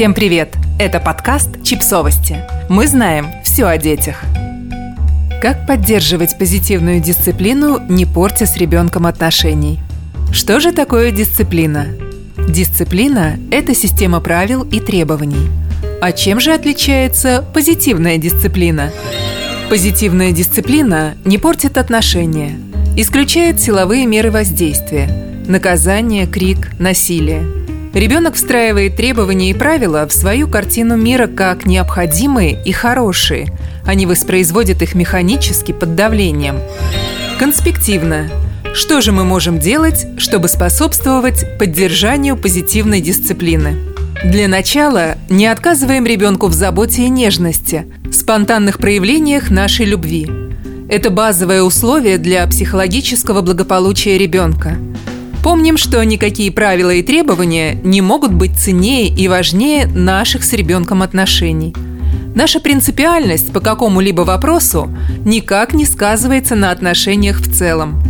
Всем 0.00 0.14
привет! 0.14 0.54
Это 0.78 0.98
подкаст 0.98 1.62
«Чипсовости». 1.62 2.42
Мы 2.70 2.86
знаем 2.88 3.26
все 3.44 3.66
о 3.66 3.76
детях. 3.76 4.22
Как 5.42 5.66
поддерживать 5.66 6.38
позитивную 6.38 7.00
дисциплину, 7.00 7.78
не 7.86 8.06
портя 8.06 8.46
с 8.46 8.56
ребенком 8.56 9.04
отношений? 9.04 9.78
Что 10.32 10.58
же 10.58 10.72
такое 10.72 11.10
дисциплина? 11.10 11.84
Дисциплина– 12.48 13.38
это 13.50 13.74
система 13.74 14.20
правил 14.20 14.62
и 14.62 14.80
требований. 14.80 15.50
А 16.00 16.12
чем 16.12 16.40
же 16.40 16.54
отличается 16.54 17.44
позитивная 17.52 18.16
дисциплина? 18.16 18.92
Позитивная 19.68 20.32
дисциплина 20.32 21.14
не 21.26 21.36
портит 21.36 21.76
отношения, 21.76 22.58
исключает 22.96 23.60
силовые 23.60 24.06
меры 24.06 24.30
воздействия– 24.30 25.10
наказание, 25.46 26.26
крик, 26.26 26.70
насилие– 26.78 27.46
Ребенок 27.92 28.34
встраивает 28.34 28.94
требования 28.96 29.50
и 29.50 29.54
правила 29.54 30.06
в 30.06 30.12
свою 30.12 30.46
картину 30.46 30.96
мира 30.96 31.26
как 31.26 31.66
необходимые 31.66 32.62
и 32.64 32.70
хорошие, 32.70 33.48
не 33.92 34.06
воспроизводит 34.06 34.82
их 34.82 34.94
механически 34.94 35.72
под 35.72 35.96
давлением. 35.96 36.60
Конспективно. 37.38 38.30
Что 38.72 39.00
же 39.00 39.10
мы 39.10 39.24
можем 39.24 39.58
делать, 39.58 40.06
чтобы 40.18 40.46
способствовать 40.46 41.58
поддержанию 41.58 42.36
позитивной 42.36 43.00
дисциплины? 43.00 43.76
Для 44.22 44.46
начала 44.46 45.16
не 45.28 45.46
отказываем 45.46 46.06
ребенку 46.06 46.46
в 46.46 46.52
заботе 46.52 47.02
и 47.02 47.08
нежности, 47.08 47.86
спонтанных 48.12 48.78
проявлениях 48.78 49.50
нашей 49.50 49.86
любви. 49.86 50.30
Это 50.88 51.10
базовое 51.10 51.62
условие 51.62 52.18
для 52.18 52.46
психологического 52.46 53.40
благополучия 53.40 54.16
ребенка– 54.16 54.76
Помним, 55.42 55.78
что 55.78 56.04
никакие 56.04 56.52
правила 56.52 56.90
и 56.90 57.02
требования 57.02 57.74
не 57.82 58.02
могут 58.02 58.32
быть 58.32 58.58
ценнее 58.58 59.08
и 59.08 59.26
важнее 59.26 59.86
наших 59.86 60.44
с 60.44 60.52
ребенком 60.52 61.02
отношений. 61.02 61.74
Наша 62.34 62.60
принципиальность 62.60 63.50
по 63.50 63.60
какому-либо 63.60 64.20
вопросу 64.20 64.90
никак 65.24 65.72
не 65.72 65.86
сказывается 65.86 66.56
на 66.56 66.70
отношениях 66.70 67.40
в 67.40 67.52
целом. 67.52 68.02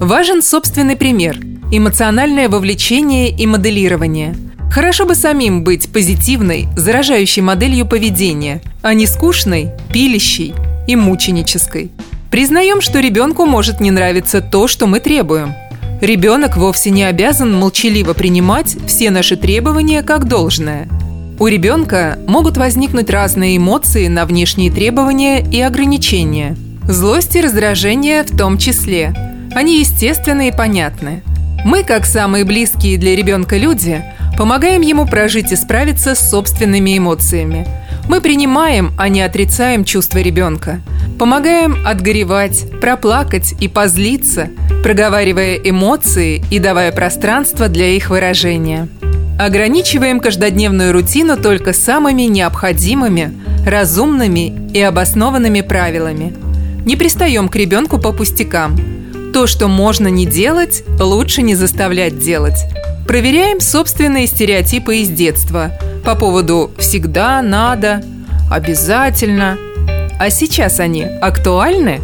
Важен 0.00 0.42
собственный 0.42 0.96
пример, 0.96 1.38
эмоциональное 1.70 2.48
вовлечение 2.48 3.30
и 3.30 3.46
моделирование. 3.46 4.34
Хорошо 4.70 5.04
бы 5.04 5.14
самим 5.14 5.64
быть 5.64 5.92
позитивной, 5.92 6.68
заражающей 6.74 7.42
моделью 7.42 7.86
поведения, 7.86 8.62
а 8.82 8.94
не 8.94 9.06
скучной, 9.06 9.72
пилящей 9.92 10.54
и 10.86 10.96
мученической. 10.96 11.90
Признаем, 12.30 12.80
что 12.80 13.00
ребенку 13.00 13.44
может 13.44 13.80
не 13.80 13.90
нравиться 13.90 14.40
то, 14.40 14.68
что 14.68 14.86
мы 14.86 15.00
требуем– 15.00 15.54
Ребенок 16.00 16.56
вовсе 16.56 16.90
не 16.90 17.02
обязан 17.02 17.52
молчаливо 17.52 18.12
принимать 18.12 18.76
все 18.86 19.10
наши 19.10 19.36
требования 19.36 20.02
как 20.02 20.28
должное. 20.28 20.88
У 21.40 21.48
ребенка 21.48 22.18
могут 22.28 22.56
возникнуть 22.56 23.10
разные 23.10 23.56
эмоции 23.56 24.06
на 24.06 24.24
внешние 24.24 24.70
требования 24.70 25.40
и 25.40 25.60
ограничения. 25.60 26.56
Злость 26.84 27.34
и 27.34 27.40
раздражение 27.40 28.22
в 28.22 28.36
том 28.36 28.58
числе. 28.58 29.12
Они 29.54 29.80
естественны 29.80 30.48
и 30.48 30.52
понятны. 30.52 31.22
Мы, 31.64 31.82
как 31.82 32.06
самые 32.06 32.44
близкие 32.44 32.96
для 32.96 33.16
ребенка 33.16 33.56
люди, 33.56 34.04
помогаем 34.36 34.82
ему 34.82 35.04
прожить 35.04 35.50
и 35.50 35.56
справиться 35.56 36.14
с 36.14 36.30
собственными 36.30 36.96
эмоциями. 36.96 37.66
Мы 38.08 38.20
принимаем, 38.20 38.92
а 38.96 39.08
не 39.08 39.20
отрицаем 39.20 39.84
чувства 39.84 40.18
ребенка. 40.18 40.80
Помогаем 41.18 41.76
отгоревать, 41.84 42.66
проплакать 42.80 43.54
и 43.60 43.66
позлиться, 43.66 44.50
проговаривая 44.84 45.56
эмоции 45.56 46.44
и 46.48 46.60
давая 46.60 46.92
пространство 46.92 47.68
для 47.68 47.88
их 47.88 48.10
выражения. 48.10 48.88
Ограничиваем 49.36 50.20
каждодневную 50.20 50.92
рутину 50.92 51.36
только 51.36 51.72
самыми 51.72 52.22
необходимыми, 52.22 53.36
разумными 53.66 54.70
и 54.72 54.80
обоснованными 54.80 55.60
правилами. 55.60 56.34
Не 56.86 56.94
пристаем 56.94 57.48
к 57.48 57.56
ребенку 57.56 57.98
по 57.98 58.12
пустякам. 58.12 58.76
То, 59.32 59.48
что 59.48 59.66
можно 59.66 60.06
не 60.06 60.24
делать, 60.24 60.84
лучше 61.00 61.42
не 61.42 61.56
заставлять 61.56 62.20
делать. 62.20 62.60
Проверяем 63.08 63.60
собственные 63.60 64.28
стереотипы 64.28 64.98
из 64.98 65.08
детства 65.08 65.72
по 66.04 66.14
поводу 66.14 66.70
«всегда», 66.78 67.42
«надо», 67.42 68.04
«обязательно». 68.50 69.58
А 70.18 70.30
сейчас 70.30 70.80
они 70.80 71.04
актуальны? 71.04 72.00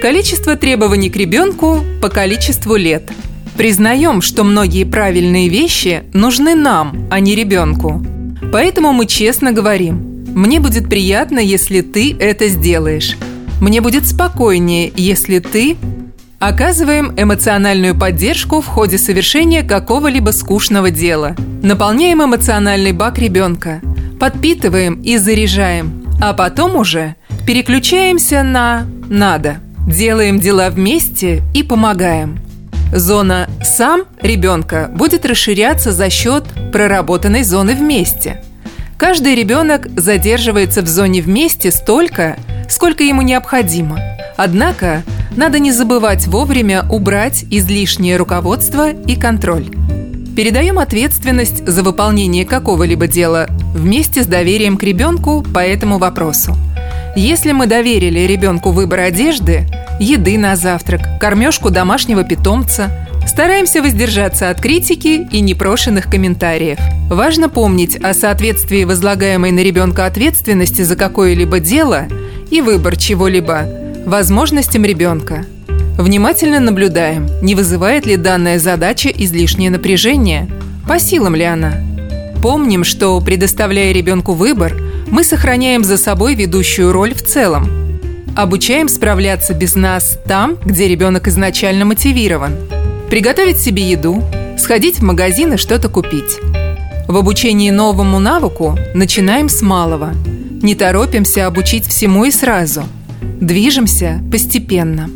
Количество 0.00 0.56
требований 0.56 1.10
к 1.10 1.16
ребенку 1.16 1.80
по 2.00 2.08
количеству 2.08 2.76
лет. 2.76 3.10
Признаем, 3.56 4.22
что 4.22 4.44
многие 4.44 4.84
правильные 4.84 5.48
вещи 5.48 6.04
нужны 6.14 6.54
нам, 6.54 7.06
а 7.10 7.20
не 7.20 7.34
ребенку. 7.34 8.02
Поэтому 8.50 8.92
мы 8.92 9.06
честно 9.06 9.52
говорим, 9.52 10.24
мне 10.34 10.58
будет 10.58 10.88
приятно, 10.88 11.38
если 11.38 11.82
ты 11.82 12.16
это 12.18 12.48
сделаешь. 12.48 13.16
Мне 13.60 13.80
будет 13.80 14.06
спокойнее, 14.06 14.90
если 14.96 15.38
ты 15.38 15.76
Оказываем 16.40 17.12
эмоциональную 17.18 17.94
поддержку 17.94 18.62
в 18.62 18.66
ходе 18.66 18.96
совершения 18.96 19.62
какого-либо 19.62 20.30
скучного 20.30 20.90
дела. 20.90 21.36
Наполняем 21.62 22.24
эмоциональный 22.24 22.92
бак 22.92 23.18
ребенка. 23.18 23.82
Подпитываем 24.18 25.02
и 25.02 25.18
заряжаем. 25.18 26.02
А 26.18 26.32
потом 26.32 26.76
уже 26.76 27.14
переключаемся 27.46 28.42
на 28.42 28.86
«надо». 29.08 29.56
Делаем 29.86 30.38
дела 30.38 30.70
вместе 30.70 31.42
и 31.54 31.62
помогаем. 31.62 32.38
Зона 32.92 33.48
«сам» 33.62 34.02
ребенка 34.20 34.90
будет 34.94 35.24
расширяться 35.24 35.92
за 35.92 36.10
счет 36.10 36.44
проработанной 36.72 37.42
зоны 37.42 37.74
«вместе». 37.74 38.42
Каждый 38.96 39.34
ребенок 39.34 39.88
задерживается 39.98 40.82
в 40.82 40.86
зоне 40.86 41.22
«вместе» 41.22 41.70
столько, 41.70 42.36
сколько 42.68 43.02
ему 43.02 43.22
необходимо. 43.22 43.98
Однако 44.36 45.02
надо 45.36 45.58
не 45.58 45.72
забывать 45.72 46.26
вовремя 46.26 46.84
убрать 46.90 47.44
излишнее 47.50 48.16
руководство 48.16 48.90
и 48.90 49.16
контроль. 49.16 49.66
Передаем 50.36 50.78
ответственность 50.78 51.66
за 51.66 51.82
выполнение 51.82 52.44
какого-либо 52.44 53.06
дела 53.06 53.46
вместе 53.74 54.22
с 54.22 54.26
доверием 54.26 54.76
к 54.76 54.82
ребенку 54.82 55.42
по 55.42 55.58
этому 55.58 55.98
вопросу. 55.98 56.56
Если 57.16 57.50
мы 57.50 57.66
доверили 57.66 58.20
ребенку 58.20 58.70
выбор 58.70 59.00
одежды, 59.00 59.66
еды 59.98 60.38
на 60.38 60.54
завтрак, 60.54 61.18
кормежку 61.18 61.70
домашнего 61.70 62.22
питомца, 62.22 62.90
стараемся 63.26 63.82
воздержаться 63.82 64.48
от 64.48 64.60
критики 64.60 65.26
и 65.30 65.40
непрошенных 65.40 66.06
комментариев. 66.06 66.78
Важно 67.10 67.48
помнить 67.48 67.96
о 67.96 68.14
соответствии 68.14 68.84
возлагаемой 68.84 69.50
на 69.50 69.58
ребенка 69.60 70.06
ответственности 70.06 70.82
за 70.82 70.94
какое-либо 70.94 71.58
дело 71.58 72.06
и 72.50 72.60
выбор 72.60 72.96
чего-либо 72.96 73.68
возможностям 74.06 74.84
ребенка. 74.84 75.44
Внимательно 75.98 76.60
наблюдаем, 76.60 77.28
не 77.42 77.56
вызывает 77.56 78.06
ли 78.06 78.16
данная 78.16 78.60
задача 78.60 79.08
излишнее 79.08 79.70
напряжение, 79.70 80.48
по 80.86 81.00
силам 81.00 81.34
ли 81.34 81.44
она. 81.44 81.74
Помним, 82.40 82.84
что, 82.84 83.20
предоставляя 83.20 83.92
ребенку 83.92 84.32
выбор– 84.32 84.80
мы 85.08 85.24
сохраняем 85.24 85.84
за 85.84 85.96
собой 85.96 86.34
ведущую 86.34 86.92
роль 86.92 87.14
в 87.14 87.22
целом. 87.22 87.68
Обучаем 88.36 88.88
справляться 88.88 89.54
без 89.54 89.74
нас 89.74 90.18
там, 90.26 90.56
где 90.64 90.88
ребенок 90.88 91.28
изначально 91.28 91.84
мотивирован. 91.84 92.56
Приготовить 93.08 93.60
себе 93.60 93.90
еду, 93.90 94.22
сходить 94.56 95.00
в 95.00 95.02
магазин 95.02 95.54
и 95.54 95.56
что-то 95.56 95.88
купить. 95.88 96.38
В 97.08 97.16
обучении 97.16 97.70
новому 97.70 98.20
навыку 98.20 98.78
начинаем 98.94 99.48
с 99.48 99.62
малого. 99.62 100.14
Не 100.62 100.76
торопимся 100.76 101.46
обучить 101.46 101.86
всему 101.86 102.24
и 102.24 102.30
сразу. 102.30 102.84
Движемся 103.40 104.20
постепенно. 104.30 105.10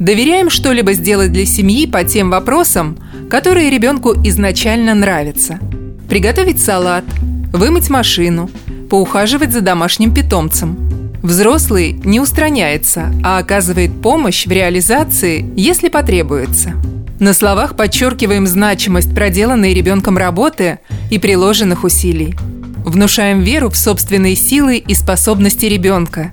Доверяем 0.00 0.50
что-либо 0.50 0.92
сделать 0.92 1.32
для 1.32 1.46
семьи 1.46 1.86
по 1.86 2.02
тем 2.02 2.30
вопросам, 2.30 2.98
которые 3.30 3.70
ребенку 3.70 4.12
изначально 4.24 4.94
нравятся. 4.94 5.60
Приготовить 6.08 6.62
салат, 6.62 7.04
вымыть 7.52 7.90
машину– 7.90 8.50
поухаживать 8.88 9.52
за 9.52 9.60
домашним 9.60 10.14
питомцем. 10.14 10.86
Взрослый 11.22 11.92
не 12.04 12.20
устраняется, 12.20 13.12
а 13.24 13.38
оказывает 13.38 14.00
помощь 14.00 14.46
в 14.46 14.50
реализации, 14.50 15.50
если 15.56 15.88
потребуется. 15.88 16.74
На 17.18 17.32
словах 17.32 17.76
подчеркиваем 17.76 18.46
значимость 18.46 19.14
проделанной 19.14 19.74
ребенком 19.74 20.18
работы 20.18 20.78
и 21.10 21.18
приложенных 21.18 21.82
усилий. 21.82 22.36
Внушаем 22.84 23.40
веру 23.40 23.70
в 23.70 23.76
собственные 23.76 24.36
силы 24.36 24.76
и 24.76 24.94
способности 24.94 25.66
ребенка. 25.66 26.30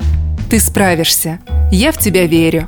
Ты 0.49 0.59
справишься. 0.59 1.39
Я 1.71 1.91
в 1.91 1.97
тебя 1.97 2.27
верю. 2.27 2.67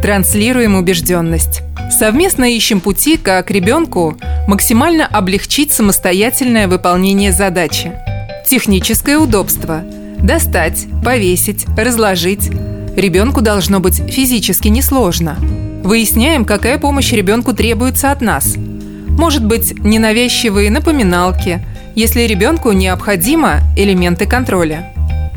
Транслируем 0.00 0.76
убежденность. 0.76 1.60
Совместно 1.90 2.44
ищем 2.44 2.80
пути, 2.80 3.16
как 3.16 3.50
ребенку 3.50 4.16
максимально 4.46 5.06
облегчить 5.06 5.72
самостоятельное 5.72 6.68
выполнение 6.68 7.32
задачи– 7.32 7.92
Техническое 8.46 9.18
удобство. 9.18 9.82
Достать, 10.18 10.86
повесить, 11.04 11.66
разложить. 11.76 12.50
Ребенку 12.96 13.40
должно 13.40 13.80
быть 13.80 13.96
физически 14.10 14.68
несложно. 14.68 15.36
Выясняем, 15.84 16.44
какая 16.44 16.78
помощь 16.78 17.12
ребенку 17.12 17.52
требуется 17.52 18.10
от 18.10 18.20
нас. 18.20 18.56
Может 18.56 19.44
быть, 19.44 19.78
ненавязчивые 19.78 20.70
напоминалки 20.70 21.60
если 21.96 22.20
ребенку 22.20 22.72
необходимо 22.72 23.62
элементы 23.74 24.26
контроля. 24.26 24.92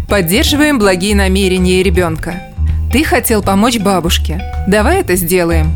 Поддерживаем 0.09 0.77
благие 0.77 1.15
намерения 1.15 1.81
ребенка. 1.81 2.33
Ты 2.91 3.05
хотел 3.05 3.41
помочь 3.41 3.79
бабушке. 3.79 4.41
Давай 4.67 4.99
это 4.99 5.15
сделаем. 5.15 5.71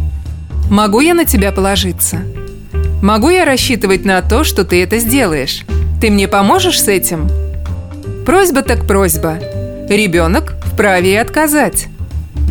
Могу 0.69 0.99
я 0.99 1.13
на 1.13 1.23
тебя 1.23 1.53
положиться? 1.53 2.19
Могу 3.01 3.29
я 3.29 3.45
рассчитывать 3.45 4.03
на 4.03 4.21
то, 4.21 4.43
что 4.43 4.65
ты 4.65 4.83
это 4.83 4.99
сделаешь? 4.99 5.63
Ты 6.03 6.11
мне 6.11 6.27
поможешь 6.27 6.81
с 6.81 6.89
этим? 6.89 7.29
Просьба 8.25 8.61
так 8.61 8.85
просьба. 8.85 9.39
Ребенок 9.87 10.55
вправе 10.65 11.13
и 11.13 11.15
отказать. 11.15 11.87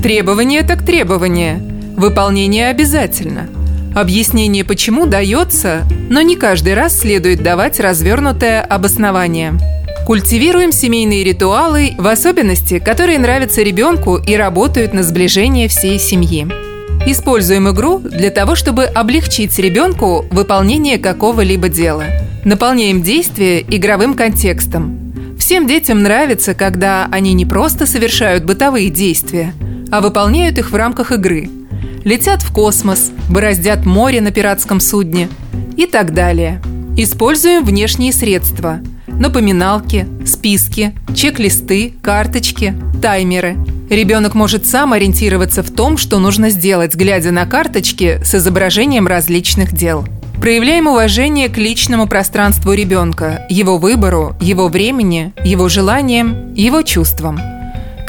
Требование 0.03 0.63
так 0.63 0.83
требование. 0.83 1.63
Выполнение 1.95 2.69
обязательно. 2.69 3.51
Объяснение 3.95 4.65
почему 4.65 5.05
дается, 5.05 5.83
но 6.09 6.23
не 6.23 6.37
каждый 6.37 6.73
раз 6.73 6.99
следует 6.99 7.43
давать 7.43 7.79
развернутое 7.79 8.63
обоснование. 8.63 9.53
Культивируем 10.07 10.73
семейные 10.73 11.23
ритуалы, 11.23 11.93
в 11.99 12.07
особенности, 12.07 12.79
которые 12.79 13.19
нравятся 13.19 13.61
ребенку 13.61 14.17
и 14.17 14.35
работают 14.35 14.95
на 14.95 15.03
сближение 15.03 15.69
всей 15.69 15.99
семьи. 15.99 16.49
Используем 17.05 17.69
игру 17.69 17.99
для 17.99 18.31
того, 18.31 18.55
чтобы 18.55 18.85
облегчить 18.85 19.59
ребенку 19.59 20.25
выполнение 20.31 20.97
какого-либо 20.97 21.69
дела. 21.69 22.05
Наполняем 22.45 23.03
действие 23.03 23.65
игровым 23.69 24.15
контекстом. 24.15 25.15
Всем 25.39 25.67
детям 25.67 26.03
нравится, 26.03 26.55
когда 26.55 27.09
они 27.11 27.33
не 27.35 27.47
просто 27.47 27.87
совершают 27.87 28.45
бытовые 28.45 28.91
действия, 28.91 29.55
а 29.91 30.01
выполняют 30.01 30.59
их 30.59 30.71
в 30.71 30.75
рамках 30.75 31.13
игры. 31.13 31.49
Летят 32.05 32.43
в 32.43 32.53
космос, 32.53 33.13
бороздят 33.29 33.87
море 33.87 34.21
на 34.21 34.33
пиратском 34.33 34.81
судне 34.81 35.29
и 35.77 35.87
так 35.87 36.15
далее. 36.15 36.61
Используем 36.97 37.65
внешние 37.65 38.13
средства– 38.13 38.81
напоминалки, 39.07 40.07
списки, 40.27 40.95
чек-листы, 41.15 41.95
карточки, 42.03 42.75
таймеры– 43.01 43.57
Ребенок 43.93 44.35
может 44.35 44.65
сам 44.65 44.95
ориентироваться 44.95 45.63
в 45.63 45.71
том, 45.71 45.99
что 45.99 46.19
нужно 46.19 46.49
сделать, 46.49 46.95
глядя 46.95 47.31
на 47.31 47.45
карточки 47.45 48.23
с 48.25 48.35
изображением 48.35 49.07
различных 49.07 49.75
дел. 49.75 50.07
Проявляем 50.43 50.89
уважение 50.89 51.49
к 51.49 51.57
личному 51.57 52.09
пространству 52.09 52.73
ребенка, 52.73 53.47
его 53.49 53.79
выбору, 53.79 54.35
его 54.41 54.67
времени, 54.67 55.33
его 55.45 55.69
желаниям, 55.69 56.53
его 56.55 56.83
чувствам. 56.83 57.39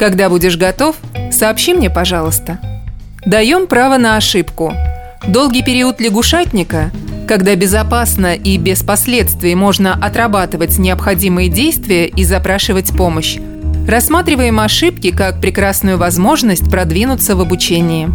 Когда 0.00 0.28
будешь 0.28 0.56
готов, 0.56 0.96
сообщи 1.30 1.74
мне, 1.74 1.90
пожалуйста. 1.90 2.58
Даем 3.24 3.68
право 3.68 3.98
на 3.98 4.16
ошибку. 4.16 4.74
Долгий 5.28 5.62
период 5.62 6.00
лягушатника, 6.00 6.90
когда 7.28 7.54
безопасно 7.54 8.34
и 8.34 8.58
без 8.58 8.82
последствий 8.82 9.54
можно 9.54 9.94
отрабатывать 9.94 10.76
необходимые 10.76 11.48
действия 11.48 12.08
и 12.08 12.24
запрашивать 12.24 12.88
помощь, 12.96 13.38
Рассматриваем 13.86 14.58
ошибки 14.60 15.10
как 15.10 15.40
прекрасную 15.40 15.98
возможность 15.98 16.68
продвинуться 16.68 17.36
в 17.36 17.42
обучении. 17.42 18.08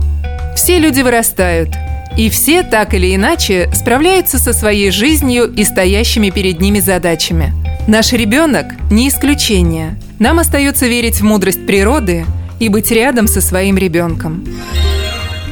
Все 0.56 0.80
люди 0.80 1.02
вырастают, 1.02 1.70
и 2.18 2.30
все 2.30 2.64
так 2.64 2.94
или 2.94 3.16
иначе 3.16 3.70
справляются 3.74 4.40
со 4.40 4.54
своей 4.54 4.92
жизнью 4.92 5.46
и 5.46 5.64
стоящими 5.64 6.30
перед 6.30 6.60
ними 6.60 6.80
задачами. 6.80 7.54
Наш 7.88 8.14
ребенок 8.14 8.68
не 8.92 9.10
исключение. 9.10 9.98
Нам 10.20 10.40
остается 10.40 10.88
верить 10.88 11.22
в 11.22 11.24
мудрость 11.24 11.66
природы 11.66 12.26
и 12.60 12.70
быть 12.70 12.92
рядом 12.92 13.28
со 13.28 13.42
своим 13.42 13.78
ребенком. 13.78 14.46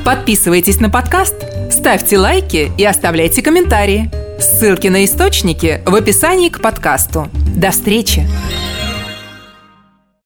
Подписывайтесь 0.04 0.80
на 0.80 0.90
подкаст, 0.90 1.36
ставьте 1.72 2.18
лайки 2.18 2.72
и 2.78 2.86
оставляйте 2.86 3.42
комментарии. 3.42 4.10
Ссылки 4.40 4.88
на 4.88 5.04
источники 5.04 5.82
в 5.86 5.96
описании 5.96 6.50
к 6.50 6.62
подкасту. 6.62 7.28
До 7.56 7.72
встречи! 7.72 8.28